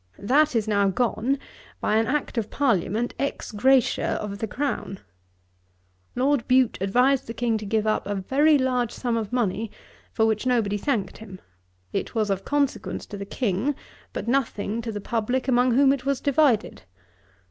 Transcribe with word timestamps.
That 0.17 0.55
is 0.55 0.67
now 0.67 0.87
gone 0.89 1.37
by 1.79 1.97
an 1.97 2.07
act 2.07 2.35
of 2.39 2.49
Parliament 2.49 3.13
ex 3.19 3.51
gratiâ 3.51 4.15
of 4.15 4.39
the 4.39 4.47
Crown. 4.47 4.99
Lord 6.15 6.47
Bute 6.47 6.79
advised 6.81 7.27
the 7.27 7.35
King 7.35 7.55
to 7.59 7.67
give 7.67 7.85
up 7.85 8.07
a 8.07 8.15
very 8.15 8.57
large 8.57 8.91
sum 8.91 9.15
of 9.15 9.31
money, 9.31 9.69
for 10.11 10.25
which 10.25 10.47
nobody 10.47 10.79
thanked 10.79 11.19
him. 11.19 11.39
It 11.93 12.15
was 12.15 12.31
of 12.31 12.43
consequence 12.43 13.05
to 13.05 13.17
the 13.17 13.25
King, 13.27 13.75
but 14.11 14.27
nothing 14.27 14.81
to 14.81 14.91
the 14.91 15.01
publick, 15.01 15.47
among 15.47 15.73
whom 15.75 15.93
it 15.93 16.03
was 16.03 16.19
divided. 16.19 16.81